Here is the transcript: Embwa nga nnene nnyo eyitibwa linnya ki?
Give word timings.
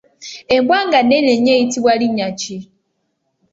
Embwa 0.55 0.79
nga 0.87 0.99
nnene 1.03 1.31
nnyo 1.35 1.53
eyitibwa 1.57 1.93
linnya 1.99 2.29
ki? 2.39 2.57